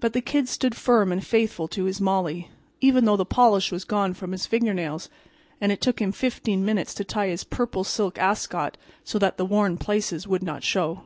[0.00, 3.84] But the Kid stood firm and faithful to his Molly, even though the polish was
[3.84, 5.10] gone from his fingernails
[5.60, 9.44] and it took him 15 minutes to tie his purple silk ascot so that the
[9.44, 11.02] worn places would not show.